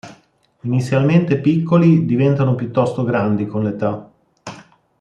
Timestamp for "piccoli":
1.39-2.05